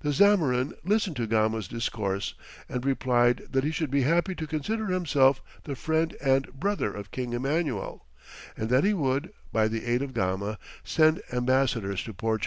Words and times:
The 0.00 0.12
Zamorin 0.12 0.74
listened 0.84 1.16
to 1.16 1.26
Gama's 1.26 1.68
discourse, 1.68 2.34
and 2.68 2.84
replied 2.84 3.44
that 3.50 3.64
he 3.64 3.70
should 3.70 3.90
be 3.90 4.02
happy 4.02 4.34
to 4.34 4.46
consider 4.46 4.88
himself 4.88 5.40
the 5.62 5.74
friend 5.74 6.14
and 6.22 6.52
brother 6.52 6.92
of 6.92 7.10
King 7.10 7.32
Emmanuel, 7.32 8.04
and 8.58 8.68
that 8.68 8.84
he 8.84 8.92
would, 8.92 9.32
by 9.54 9.68
the 9.68 9.86
aid 9.86 10.02
of 10.02 10.12
Gama, 10.12 10.58
send 10.84 11.22
ambassadors 11.32 12.02
to 12.04 12.12
Portugal. 12.12 12.42